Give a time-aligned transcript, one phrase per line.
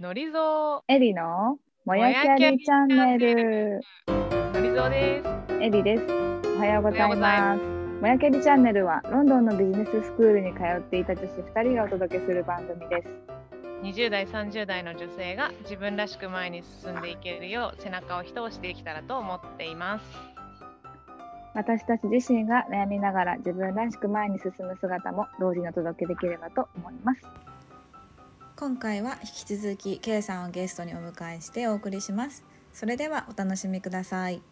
[0.00, 3.80] のりぞエリのもやきゃりチャンネル。
[4.06, 4.10] う、
[4.54, 5.62] のりぞうです。
[5.62, 6.04] エリです。
[6.56, 7.62] おはようございおはようございます。
[8.00, 13.08] もやきゃりチャンネルはロンドンのビジネススクールに通っていた女子2人がお届けする番組です。
[13.82, 20.04] 20代、30代の女性が自分らしく前に進んでいけるよう背中を一押しできたらと思っています。
[21.52, 27.49] 私たち自身が悩みながら自分らしく前に進む姿も同時にお届けできればと思います。
[28.60, 32.44] 今回は引き続き K さんをゲストにお迎えしてお送りします
[32.74, 34.42] それではお楽しみください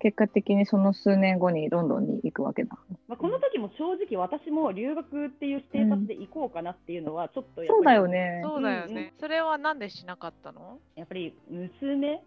[0.00, 2.76] 結果的にその数年後にロンドンに行くわけだ。
[3.06, 8.40] まあ、この時も正直私も留学っていうステータスで行こうかなっていうのはちょっとやっぱりそうだよね。
[8.44, 9.14] そうだようんうね。
[9.18, 10.78] それはなんでしなかったの？
[10.94, 12.22] やっぱり娘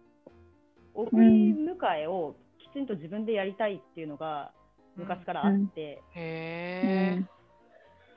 [0.93, 4.52] 送り迎えをきちんと自分でやりたいっていうのが
[4.98, 7.20] 昔からあって、うへえ。
[7.20, 7.30] ん。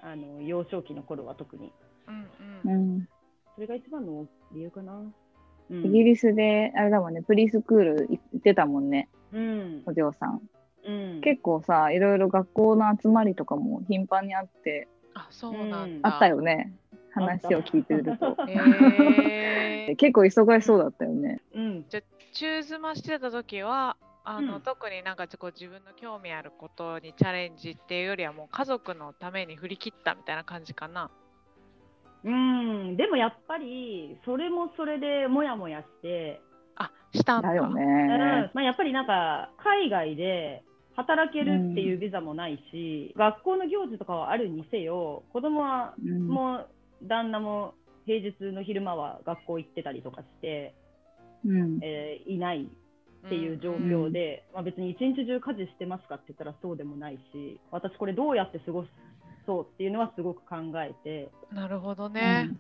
[0.03, 1.73] あの幼少期の頃は特に
[2.09, 2.29] うんう
[2.65, 2.97] うん。
[2.99, 3.09] ん。
[3.55, 4.93] それが一番の理由かな。
[5.71, 10.43] うんイギリスで、あれだもんね、プリスクール行ってたもんね、うんお嬢さん。
[10.87, 16.01] うん、結構さ、いろいろ学校の集まりとかも頻繁にあって、あ、そうなん。
[16.03, 16.75] あったよね。
[17.15, 18.37] 話を聞いてると。
[18.47, 19.95] へえ。
[19.97, 21.41] 結構忙しそうだったよね。
[21.55, 31.11] うん、じゃあ中妻してた時はあの、うん特になんかこう自分の興味あることにチャレンジっていうよりはもう家族のために振り切ったみたいな感じかな。
[32.25, 36.41] うん、でもやっぱりそれもそれでもやもやして、
[36.77, 37.51] あしたんだ。
[37.51, 38.51] だようんね。
[38.55, 40.65] まあ、やっぱりなんか海外で
[40.97, 46.69] 働けるっていうビザもないし、学校の行事とかはあるにせよ子供はうんもう
[47.07, 47.75] 旦那も
[48.07, 50.75] 平日の昼間は学校行ってたりとかして、
[51.45, 51.79] うん。
[51.83, 52.69] えーいない
[53.27, 58.85] っていう状況で、まあ、別に一日中家事してますかって言ったらそうでもないし私これどうやって過ご
[59.47, 62.51] そうっていうのはすごく考えて、なるほどね。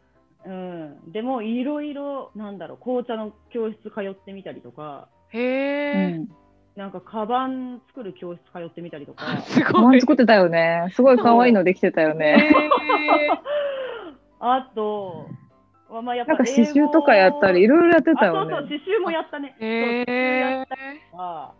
[0.46, 6.28] うん、でもいろいろなんだろう紅茶の教室通ってみたりとかへうえ、ん。
[6.76, 9.40] なんかカバン作る教室通ってみたりとか。
[9.42, 9.82] すカごい。
[9.84, 10.88] バン作ってたよね。
[10.94, 12.50] すごい可愛いのできてたよへね。
[14.40, 15.28] あと、
[15.94, 18.68] まあまあやっぱなんか刺繍とかやったり、いろいろやってたよあそうそう、ね。
[18.68, 19.54] 刺繍もやったね。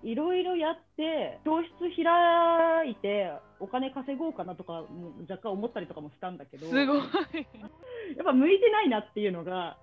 [0.03, 3.31] いろいろやって、教室開いて、
[3.61, 6.99] お金稼ごうかなとかも若干思ったりとかもしたんだけど、すごい。
[8.19, 9.77] やっぱ向いてないなっていうのが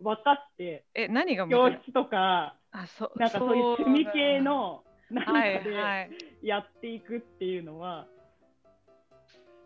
[0.00, 3.18] 分かって、え、何が教室とか、あ、そう。
[3.18, 6.10] なんかそういう趣味系の何かはいではい。
[6.42, 8.06] やっていくっていうのは、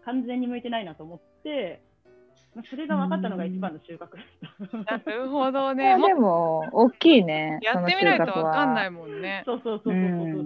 [0.04, 1.91] 完全に向いてないなと思って、まあ
[2.68, 5.10] それが分かったのが一番の収穫だった。
[5.10, 5.96] なるほどいね。
[5.96, 7.58] でも、大きいね。
[7.62, 9.42] やってみないとわかんないもんね。
[9.46, 10.00] そうそうそうそう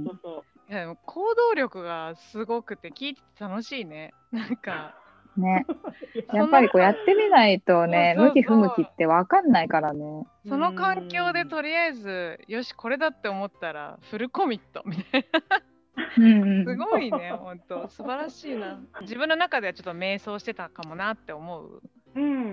[0.04, 0.44] そうそう。
[0.68, 4.14] いやでも行動力がすごくて聞いてて楽しいね。
[4.32, 4.94] なんか。
[5.36, 5.66] ね。
[6.32, 10.26] いやっぱりこうやってみないとね、向き不向きってわかんないからね。
[10.48, 15.75] その環境でとりあえずよしこれだって思ったらフルコミットみたいうんな
[16.14, 18.78] すごいね本当素晴らしいな。
[19.00, 21.82] 自分の中ではちょっと迷走してたかもなって思う。
[22.14, 22.46] うんうんうんう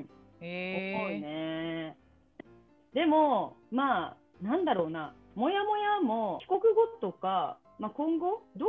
[0.00, 0.10] ん。
[0.40, 1.96] へ重いえね。
[2.94, 8.66] でも、まあ、なんだろうな、もやもやも帰国後とか、まあ、今後、ど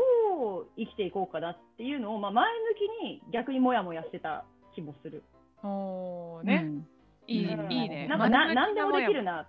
[0.60, 4.44] う生きていこうかなっていうのを、まあ、前向きに逆にもやもやしてた
[4.76, 5.24] 気もする。
[5.64, 6.88] おーね、うん。
[7.28, 8.08] いい、うんいいね。
[8.10, 8.30] なんか
[8.74, 9.48] でもできるなな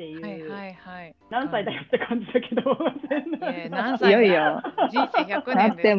[0.00, 1.14] っていう、はいはいはい。
[1.28, 2.62] 何歳だよって感じだけど、
[3.52, 4.22] いや何歳いよ。
[4.22, 5.98] いよ人生100だっ年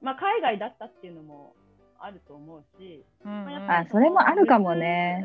[0.00, 1.54] まあ、海外だったっていうのも
[1.98, 5.24] あると思うし、うんうんまあやっぱりあ、それもあるかもね。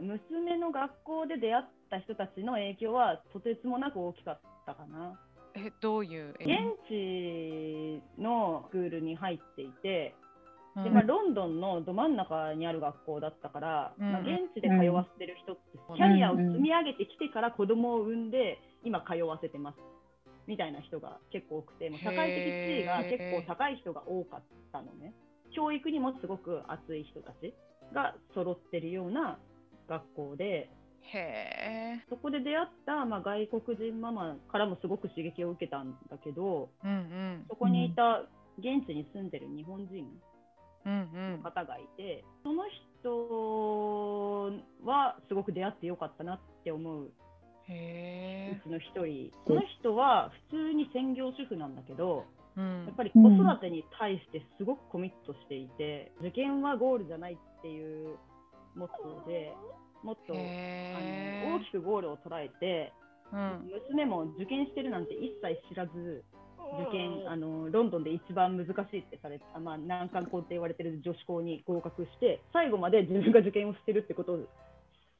[0.00, 5.18] うん、娘の学校で出会った人たちの影響はとてつもなく大きかったかな。
[5.56, 10.23] えどういうえ現地のスクールに入っていて、うん
[10.82, 14.12] でまあ、ロンドンのど真ん中にある学校だったから、うん。
[14.12, 15.96] まあ、現地で通わせてる人ってうん。
[15.96, 19.78] キャリアを積み上げてきてから子供を産んで今通わせてます
[20.48, 24.42] みたいな人が結構多くてもう社会的地位が結構高い人が多かっ
[24.72, 25.14] たのね。
[25.54, 27.54] 教育にもすごく熱い人たち
[27.94, 29.38] が揃ってるような
[29.88, 30.68] 学校で
[31.02, 37.44] へえそこで出会った、まあ、外国人ママからもすごく刺激を受けたんだけどうんうん。
[37.48, 38.22] そこにいた
[38.58, 40.06] 現地に住んでる日本人
[40.84, 42.64] の方がいて、その
[43.00, 44.52] 人
[44.84, 47.04] はすごく出会ってよかったなって思う。
[47.04, 47.08] う
[48.62, 52.24] ちの一人、その人は普通に専業主婦なんだけど、
[52.56, 52.84] うん。
[52.86, 58.16] やっぱり子育てに対してすごくコミットしていて、受験はゴールじゃないっていう
[58.74, 59.52] モットーで
[60.02, 62.92] もっとあの大きくゴールを捉えて
[63.32, 63.70] うん。
[63.88, 66.24] 娘も受験してるなんて一切知らず
[66.82, 74.38] 受験あのロンドンで一番難しいってされあまあ、難関校って言われてる女子校に合格して最後まで自分が受験をしてるってことを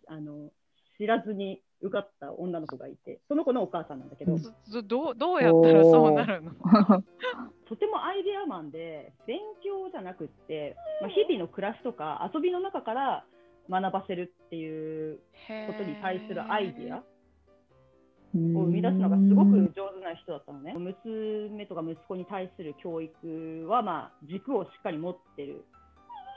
[0.08, 0.50] あの
[0.98, 6.52] 知らずに受かった女の子がいてその子のお母さんなんだけど、どどうどうやったらそうなるの？
[7.68, 13.24] とてもアイデアマンで勉強じゃなくって、まあ、日々の暮らしとか遊びの中から
[13.68, 15.18] 学ばせるっていう
[15.66, 17.02] ことに対するアイデア
[18.34, 20.74] を生み出すのがすごく上手な人だったのね。
[20.74, 25.64] 娘とか息子に対する教育は、まあ、軸をしっかり持ってる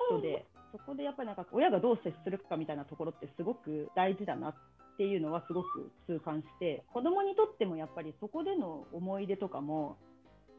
[0.10, 4.56] 人で、そこでやっぱりなんか親がどう接するかみたいなところってすごく大事だなっ
[4.98, 9.98] ていうのはすごく痛感して、子供にとってもやっぱりそこでの思い出とかも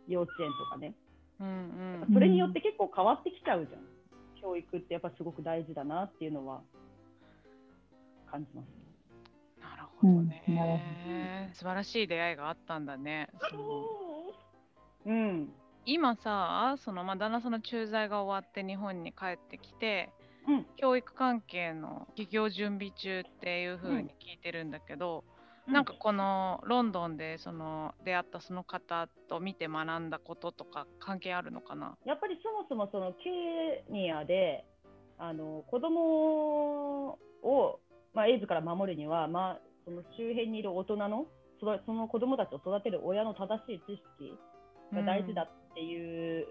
[0.08, 0.94] 幼稚園とかね、
[1.40, 1.50] うんう
[2.10, 3.80] んそれによって結構変わってきちゃうじゃん。
[4.40, 6.62] 教育ってやっぱすごく大事だなっていうのは
[8.30, 8.66] 感じます。
[8.66, 8.87] なる
[10.00, 10.52] ほどね、う
[11.50, 13.28] ん素晴らしい出会いがあったんだね。
[15.06, 15.52] うん。
[15.86, 20.10] 今さその、まあ、旦那さんの駐在が終わって日本に帰ってきて
[20.46, 20.66] うん。
[20.76, 25.24] 教育関係の企業準備中っていう風に聞いてるんだけど、
[25.66, 31.96] なんかこのロンドンでその出会ったその方と見て学んだこととか関係あるのかな？
[32.06, 34.64] やっぱりそもそもそのケニアで
[35.18, 37.80] あの子供を、
[38.14, 41.26] まあ、エイズから守るには、まあ、その周辺にいる大人の
[41.60, 44.36] 育その子供たちを育てる親の正しい知識
[44.94, 46.46] が大事だっていう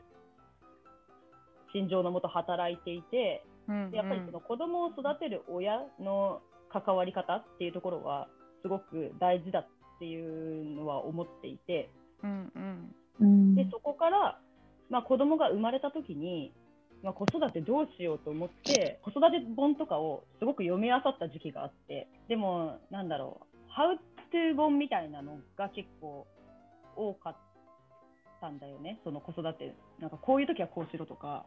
[1.72, 6.42] 心情のもと働いていて、うんでやっぱりその子供を育てる親の
[6.72, 8.28] 関わり方っていうところは
[8.62, 9.68] すごく大事だっ
[10.00, 11.90] ていうのは思っていて。
[12.24, 12.96] うんうん。
[13.20, 13.56] うん。
[13.56, 14.40] でそこから、
[14.90, 16.54] まあ、子供が生まれた時に、
[17.04, 23.98] まあ、子育てどうしようと思って子育て本とかをすごく読み漁った時期があってでもなんだろう「How
[24.32, 26.26] to 本」みたいなのが結構
[26.96, 27.36] 多かっ
[28.42, 29.76] たんだよねその子育て。
[30.00, 31.46] なんかこういう時はこうしろとか。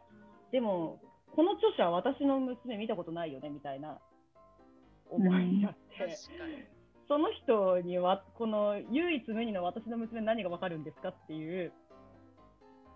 [0.51, 0.99] でも
[1.35, 3.99] この著者は私の娘見たことないよねみたいな
[5.09, 5.97] 思いになって。
[5.97, 6.63] 確かに。
[7.07, 11.73] その人にはこの唯一無二の私の娘に何が分かるんですかっていう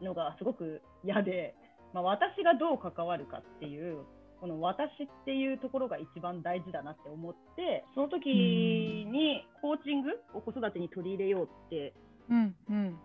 [0.01, 1.56] のがすごく嫌で、
[1.96, 4.04] まあ、私がどう関わるかっていう
[4.42, 4.92] この私っ
[5.24, 11.94] ていうところが一番大事だなって思ってその時にコーチングを子育てに取り入れようって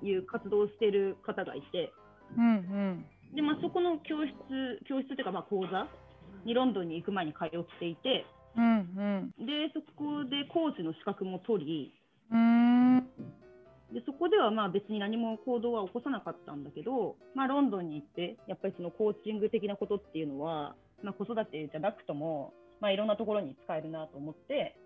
[0.03, 1.93] いう活動をしている方がいて
[2.37, 3.07] うんうん。
[3.33, 4.35] で、まあ、そこの教室
[4.89, 5.87] 教室というかまあ講座
[6.45, 8.27] にロンドンに行く前に通っていて
[8.57, 9.47] うんうん。
[9.47, 11.95] でそこでコーチの資格も取り
[12.33, 12.80] うーん
[13.93, 24.77] でそこではまあ別に何も行動は起こさなかったんだけど、まあ、ロンドンに行ってやっぱりそのコーチング的なことっていうのは、まあ、子育てじゃなくとも、まあ、いろんなところに使えるなと思って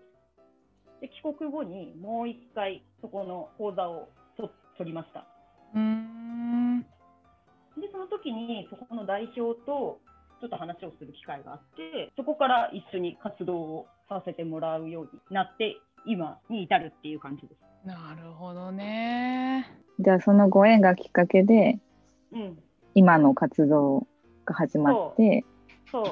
[1.01, 5.27] で帰国後にもう一回そこの講座をと取りました。
[5.73, 6.81] うーん。
[6.81, 9.99] でその時にそこの代表と
[10.41, 17.87] ちょっと話をする機会があってそこから一緒に活動をさせてもらうようになって今に至るっていう感じです。
[17.87, 19.71] なるほどね。
[19.99, 21.79] じゃあそのご縁がきっかけで
[22.35, 22.57] うん、
[22.93, 24.05] 今の活動
[24.45, 25.45] が始まって
[25.89, 26.05] そう。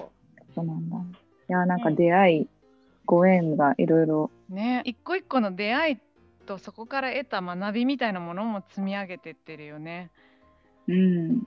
[0.56, 0.66] そう。
[0.66, 0.98] なんだ。
[0.98, 1.02] い
[1.50, 2.48] やなんか出会い、
[3.06, 4.32] ご縁がいろいろ。
[4.50, 4.82] ね。
[4.86, 5.98] 一個一個の出会い
[6.46, 10.12] とそこから得た学びみたいなものも積み上げてってるよね。
[10.88, 11.44] うん。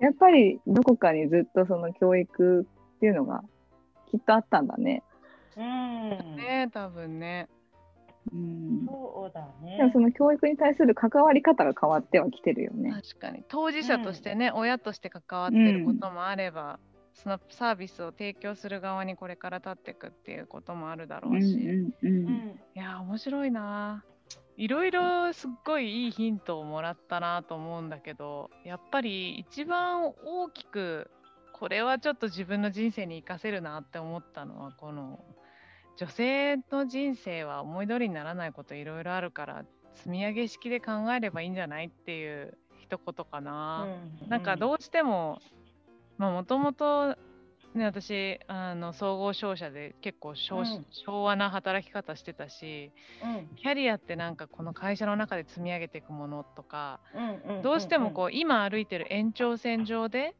[0.00, 2.66] やっぱりどこかにずっとその教育
[2.96, 3.42] っていうのが
[4.10, 5.04] きっとあったんだね。
[5.56, 6.36] うん。
[6.36, 7.48] ね多分ね。
[8.32, 9.76] うん、そうだね。
[9.76, 12.92] でもその教育に対する関わり方が変わってはきてるよね。
[12.92, 13.44] 確かに。
[13.48, 16.78] 当事者としてね、親として関わってることもあれば、
[17.14, 24.04] そのサービスを提供する側にこれから立っていくっていうこともあるだろうんうし、うんううんん、いやー面白いな。
[24.56, 31.10] いろいろすっごいいいヒントをもらったなと思うんだけどやっぱり一番大きく
[31.52, 35.18] これはちょっと自分の人生に活かせるなって思ったのはこの
[36.00, 39.64] 女性の人生は思い通りにならないこといろいろあるから
[39.96, 43.86] 積み上げ式で考えればいいんじゃないっていう一言かな。
[44.26, 45.42] なんかどうしても
[46.16, 47.16] もともと
[47.74, 50.86] ね私あの総合商社で結構昭,、うん。
[50.90, 52.92] 昭和な働き方してたし
[53.22, 53.56] うん。
[53.56, 60.34] キャリアってなんかこの会社の中で積み上げていくものとかうんうんどうしてもこう今歩いてる延長線上で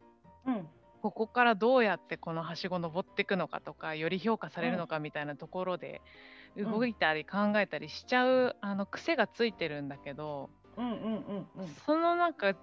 [0.47, 0.69] うんうん
[1.01, 6.01] ここからどうやってこのはしご登っていくのかとかより評価されるのかみたいなところで
[6.57, 6.65] ん。
[6.71, 11.69] 動いたり考えたりしちゃうあの癖がついてるんだけど、うんうんうんうん。
[11.87, 12.55] そのなんか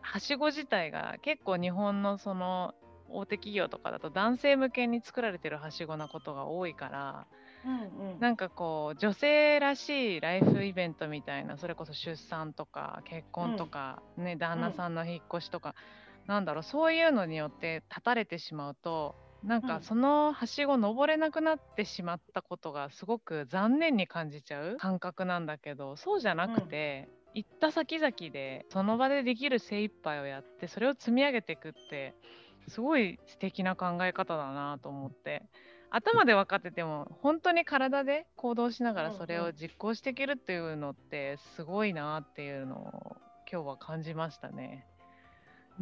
[0.00, 2.74] はしご自体が結構日本のその
[3.08, 7.26] 大手企業とかだと男性向けに作られてるはしごなことが多いから
[7.64, 8.20] うんうん。
[8.20, 15.74] なんかこう女性らしいライフイベントみたいなそれこそ出産とか結婚とか、ね旦那さんの引っ越しとか、
[16.26, 19.14] なんだろうそういうのによって立たれてしまうと
[19.44, 19.82] なんかうん。
[19.82, 32.14] そのはしご登れなくなってしまったことがすごく残念に感じちゃう感覚なんだけどそうじゃなくて、行った先々でその場でできる精一杯をやってそれを積み上げていくって
[32.68, 35.42] すごい素敵な考え方だなと思って。
[35.94, 39.20] 頭で分かってても本当に体で行動しながらうんうん。
[39.20, 43.16] それを実行していけるっていうのってすごいなっていうのを
[43.50, 44.86] 今日は感じましたね。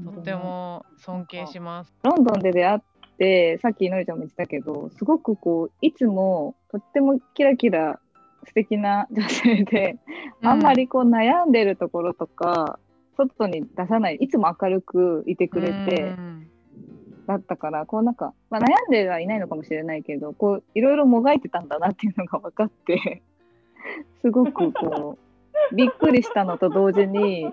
[0.04, 1.92] とっても尊敬します。
[2.02, 2.80] ロンドンで出会っ
[3.18, 8.00] て、さっきのりちゃんも言ってたけど、すごくこう、いつもとってもキラキラ
[8.46, 9.96] 素敵な女性で、
[10.42, 12.78] あんまりこう悩んでるところとか、
[13.16, 16.46] 外に出さない、いつも明るくいてくれて、うん。
[17.26, 23.22] だったから、こうなんか、まあ、悩んではいないのかもしれないけど、こう、いろいろもがいてたんだなっていうのが分かって、
[24.22, 25.18] すごくこ
[25.72, 27.52] う、びっくりしたのと同時に、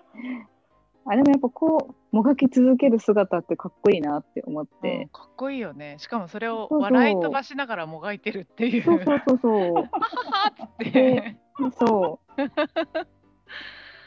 [1.10, 5.96] あれもやっぱこう、もがき続ける姿ってかっこいいなって思っうんて、かっこいいよね。
[6.00, 8.84] しかもそれを笑い飛ばしながらもがいてるっていう。
[8.84, 9.84] そうそうそうそう。
[10.90, 11.38] って
[11.80, 12.42] そう。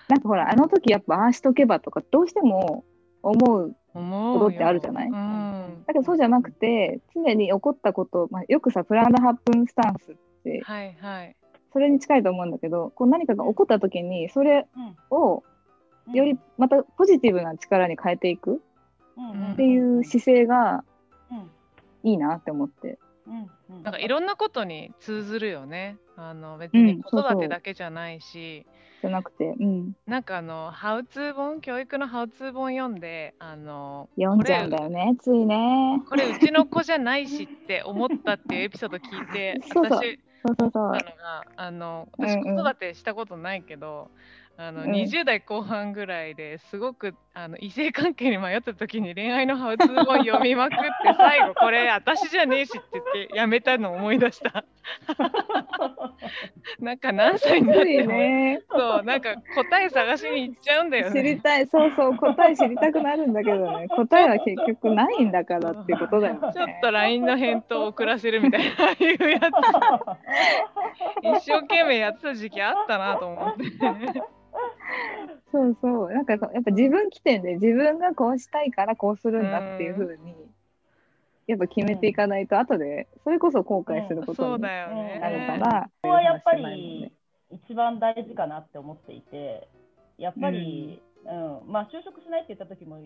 [0.08, 2.84] なんかほら、あの時やっぱああしとけばとか、どうしても
[3.22, 3.76] 思う。
[3.92, 5.08] ことってあるじゃない？
[5.08, 11.36] うんだけどそうじゃなくて、常に起こったこと、まあ、よくさ、プランド8分スタンスって、はいはい。
[11.72, 14.68] それに近いと思うんだけど、こう何かが起こった時に、それ
[15.10, 15.49] をうん
[16.12, 18.62] よりまたポジティブな力に変えていく
[19.16, 19.52] うんうん。
[19.52, 20.84] っていう姿勢が
[21.30, 21.50] うん。
[22.10, 22.98] いいなって思って。
[23.26, 23.82] うんうん。
[23.82, 25.96] なんかいろんなことに通ずるよね。
[26.16, 27.32] あの別うんに子そうそう。
[27.32, 28.66] 育てだけじゃないし、
[29.02, 29.92] じゃなくて、うん。
[30.06, 36.02] なんかあのハウツー本教育のハウツー本読んであの読んじゃうんだよね、ついね。
[36.08, 39.98] これうちの子じゃないしって思ったっていうエピソード聞いて そうそう。
[40.00, 40.84] 私そうそうそう。
[40.84, 42.56] 思ったのがあの私うんうん。
[42.56, 44.10] 子育てしたことないけど、
[44.62, 50.84] あのうん20代後半ぐらいですごくあの異性関係に迷った時に恋愛のハウツー本読みまくって
[51.16, 54.66] 最後これ私じゃねえしって言ってやめたのを思い出した。
[56.80, 58.62] なんか何歳になっても、ね。
[58.70, 61.22] そうなんか答え探しに行っちゃうんだよね。
[61.22, 66.40] 知りたい、そうそう、答え知りたくなるんだけどね、答えは結局ないんだからっていうことだよね。
[66.54, 69.44] ちょっと LINE の返答を遅らせるみたいないうやつ
[71.22, 73.64] 一生懸命やってた時期あったなと思って。
[75.52, 80.34] そうそう、なんかやっぱ自分起点で自分がこうしたいからこうするんだっていうふうに、
[81.50, 85.46] やっぱ決めていかないと、後でそれこそ後悔することになるね。
[85.46, 87.12] から、ここはやっぱりね
[87.50, 89.68] 一番大事かなって思っていて、
[90.18, 91.28] やっぱり、う
[91.66, 91.72] ん。
[91.72, 93.00] まあ、就職しないって言った時も、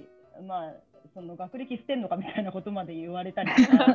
[0.47, 0.73] まあ、
[1.15, 3.87] その学歴捨てんのかみたいなことまで言われたりとか、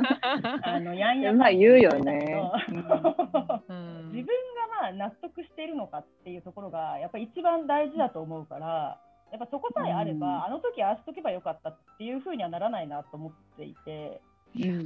[0.64, 2.42] あのやんやまあ言うよね。
[2.70, 4.12] うん。
[4.12, 9.00] 自分がまあ納得しているのかっていうところがやっぱり一番大事だと思うから
[9.32, 10.44] やっぱそこさえあれば、うん。
[10.46, 14.29] あの時ああしとけばよかったっていうふうにはならないなと思っていて、うん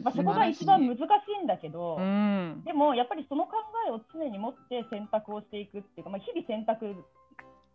[0.03, 1.01] まあ、そこが一番難し
[1.41, 2.63] いんだけど、うん。
[2.65, 3.53] でもやっぱりその考
[3.88, 6.96] えを常に持って選択をしていくっていうか、まあ、日々選択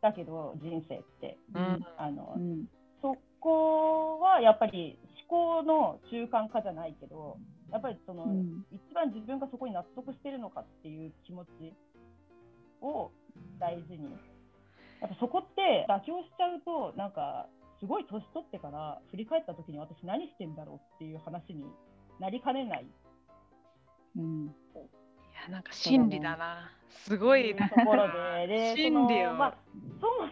[0.02, 1.38] だけど人生って。
[1.54, 1.86] うん。
[1.96, 2.68] あの、うん。
[3.00, 7.38] そこはやっぱり思考の中間化じゃないけど
[7.70, 8.64] やっぱりその、うん。
[8.72, 11.48] 一番自分がそこに納得してるのかっていう気持ち
[12.82, 13.10] を
[13.58, 14.16] 大事に。
[15.00, 17.46] やっぱそこって妥協しちゃうとなんか
[17.80, 21.64] すごい年取ってから振り返った時に私何してんだろうっていう話に
[22.18, 22.86] なりかねない。
[24.16, 24.46] うん。
[24.46, 24.48] い
[25.46, 26.72] やなんか真理だな。
[26.90, 27.54] すごい。
[27.54, 28.08] なところ
[28.46, 28.46] で。
[28.74, 29.34] で真理を。
[29.34, 29.54] まあ、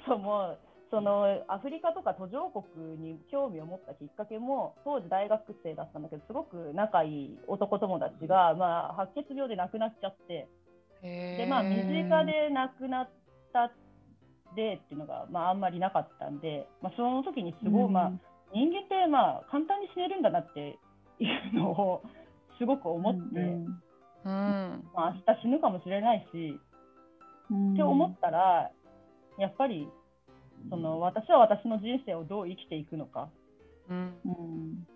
[0.06, 0.56] そもそも
[0.90, 10.48] そのアフリカとか途上国に興味を持ったきっかけも当時大学生だったんだけどすごく仲いい男友達が、まあ、白血病で亡くなっちゃって。
[11.02, 13.08] で、まあ、身近で亡くなっ
[13.52, 13.70] た
[14.56, 18.12] 例っていうのが、まあ、あんまりなかったんで、まあ、その時にすごい、まあ、
[18.52, 20.78] 人間ってまあ簡単に死ねるんだなって
[21.20, 22.02] いうのを
[22.58, 23.82] すごく思って、うん
[24.24, 24.84] うん。
[24.94, 26.58] まあ、明日死ぬかもしれないし。
[27.50, 27.74] うん。
[27.74, 28.70] って思ったら、
[29.38, 29.88] やっぱり
[30.70, 33.28] その私は私の人生をどう生きていくのか。
[33.88, 34.86] うんうん。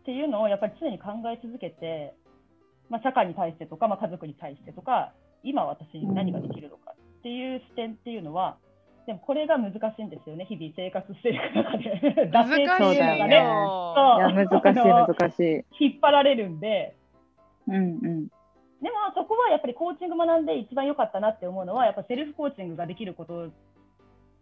[0.00, 2.14] っていうのをやっぱり常に考え続けて、
[2.88, 6.89] まあ、社会に対してとか、まあ、家族に対してとか今私に何ができるのか
[7.20, 8.56] っていう視点っていうのは
[9.06, 13.26] でもこれが難しいんですよね日々生活していく中で難しい惰性っていうのがよ。
[13.26, 15.84] ねいや難しい難しい。
[15.84, 16.96] 引っ張られるんで
[17.68, 18.28] うんうん
[18.82, 23.50] でもそこはやっぱりコーチング学んで一番良かったなって思うのはやっぱセルフコーチングができること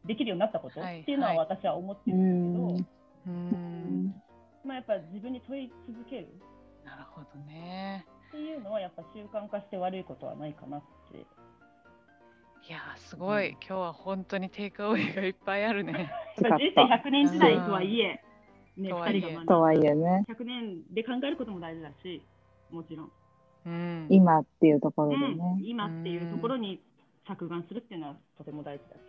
[0.06, 2.84] できるようになったことはいっていうのははい私は思ってうるんです
[3.24, 4.14] けど、んうん。
[4.64, 6.28] まあ、やっぱ自分に問い続ける
[6.84, 8.06] なるほどね。
[8.28, 10.82] っていうのはやっぱ習慣化して悪いことはないかなっ
[11.12, 11.26] て。
[12.68, 16.12] いやーすごい、今日は本当にテイクアウェイがいっぱいあるね。
[16.36, 18.20] やっぱ人生100年時代とはいえ、
[18.76, 22.22] ね、とはいえ2人がと学はいえね、ん100年で考えることも大事だし、
[22.70, 23.10] もちろん。
[23.64, 25.60] うん、今っていうところでうんね。
[25.62, 26.82] 今っていうところに
[27.26, 29.00] 着眼するっていうのはとても大事だし、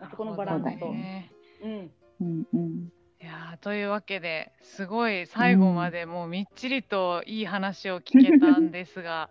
[0.00, 0.90] あそこのバランスと。
[0.90, 1.30] ね
[1.62, 1.90] うん、
[2.22, 2.92] うんうん。
[3.20, 9.28] いやーというわけですごい最後までもうみっちりといい話を聞けたんですが、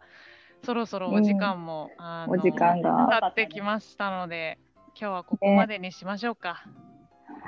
[0.64, 4.60] そろそろお時間も、あのお時間が経ってきましたので
[5.00, 6.64] 今日はここまでにしましょうか。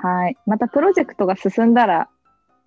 [0.02, 0.36] はい。
[0.46, 2.08] またプロジェクトが進んだら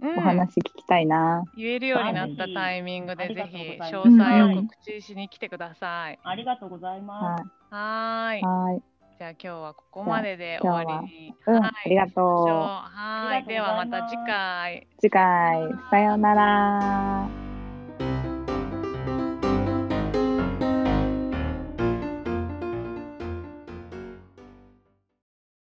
[0.02, 1.44] うんお話聞きたいな。
[1.56, 6.20] 言えるようになったタイミングでぜひ詳細を告知しに来てください。
[6.24, 7.44] ありがとうございまはす。
[7.72, 8.44] はーいい。。
[8.44, 8.82] はい。
[9.18, 11.34] じゃあ今日はここまでで終わりに。
[11.48, 13.38] うんはいありがとうしましょはーい。
[13.38, 14.88] ありではまた次回。
[15.02, 17.47] 次回、さようなら。